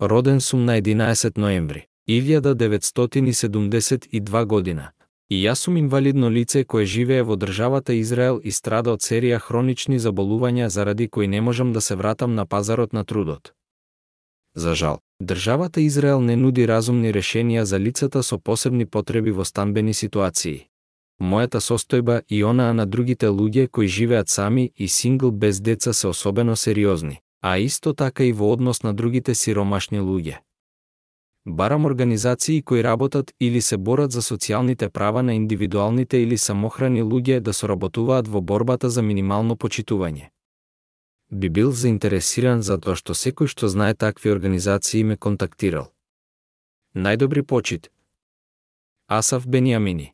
[0.00, 4.90] Роден сум на 11 ноември 1972 година.
[5.30, 9.98] И јас сум инвалидно лице кое живее во државата Израел и страда од серија хронични
[9.98, 13.52] заболувања заради кои не можам да се вратам на пазарот на трудот.
[14.54, 19.94] За жал, државата Израел не нуди разумни решенија за лицата со посебни потреби во станбени
[19.94, 20.66] ситуации.
[21.22, 26.08] Мојата состојба и онаа на другите луѓе кои живеат сами и сингл без деца се
[26.08, 30.40] особено сериозни, а исто така и во однос на другите сиромашни луѓе
[31.46, 37.40] барам организации кои работат или се борат за социјалните права на индивидуалните или самохрани луѓе
[37.40, 40.30] да соработуваат во борбата за минимално почитување.
[41.30, 45.92] Би бил заинтересиран за тоа што секој што знае такви организации ме контактирал.
[46.96, 47.90] Најдобри почит.
[49.08, 50.13] Асав Бениамини